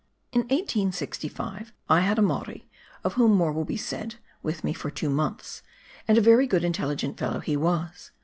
[0.31, 2.67] In 1865 I had a Maori
[3.03, 5.61] (of whom more will be said) with me for two months,
[6.07, 8.09] and a very good, intelligent fellow he was.